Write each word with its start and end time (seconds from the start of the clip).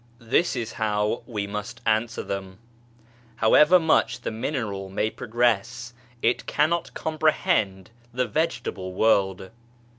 This 0.17 0.55
is 0.55 0.71
how 0.71 1.21
we 1.27 1.45
must 1.45 1.79
answer 1.85 2.23
them: 2.23 2.57
However 3.35 3.77
much 3.77 4.21
the 4.21 4.31
mineral 4.31 4.89
may 4.89 5.11
progress, 5.11 5.93
it 6.23 6.47
cannot 6.47 6.95
comprehend 6.95 7.91
the 8.11 8.25
vegetable 8.25 8.93
world. 8.95 9.51